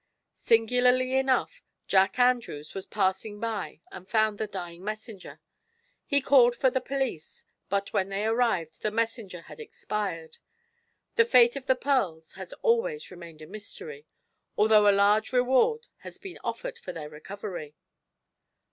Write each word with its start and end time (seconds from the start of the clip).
Singularly 0.33 1.13
enough, 1.15 1.61
Jack 1.87 2.17
Andrews 2.17 2.73
was 2.73 2.87
passing 2.87 3.39
by 3.39 3.81
and 3.91 4.09
found 4.09 4.39
the 4.39 4.47
dying 4.47 4.83
messenger. 4.83 5.39
He 6.07 6.21
called 6.21 6.55
for 6.55 6.71
the 6.71 6.81
police, 6.81 7.45
but 7.69 7.93
when 7.93 8.09
they 8.09 8.25
arrived 8.25 8.81
the 8.81 8.89
messenger 8.89 9.41
had 9.41 9.59
expired. 9.59 10.39
The 11.17 11.25
fate 11.25 11.55
of 11.55 11.67
the 11.67 11.75
pearls 11.75 12.33
has 12.33 12.51
always 12.63 13.11
remained 13.11 13.43
a 13.43 13.45
mystery, 13.47 14.07
although 14.57 14.89
a 14.89 14.91
large 14.91 15.31
reward 15.31 15.85
has 15.97 16.17
been 16.17 16.39
offered 16.43 16.79
for 16.79 16.91
their 16.91 17.07
recovery." 17.07 17.75